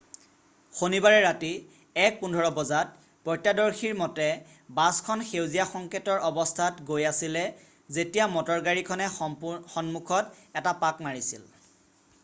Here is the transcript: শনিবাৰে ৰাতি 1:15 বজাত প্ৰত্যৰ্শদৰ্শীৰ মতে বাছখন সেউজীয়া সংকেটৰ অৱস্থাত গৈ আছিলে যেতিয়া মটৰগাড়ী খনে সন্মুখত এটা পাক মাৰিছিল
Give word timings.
শনিবাৰে 0.77 1.17
ৰাতি 1.23 1.49
1:15 2.05 2.47
বজাত 2.55 3.03
প্ৰত্যৰ্শদৰ্শীৰ 3.27 3.93
মতে 3.99 4.25
বাছখন 4.79 5.21
সেউজীয়া 5.33 5.67
সংকেটৰ 5.73 6.25
অৱস্থাত 6.31 6.87
গৈ 6.89 7.07
আছিলে 7.11 7.45
যেতিয়া 7.99 8.27
মটৰগাড়ী 8.39 8.89
খনে 8.91 9.13
সন্মুখত 9.21 10.59
এটা 10.63 10.75
পাক 10.85 11.07
মাৰিছিল 11.09 11.49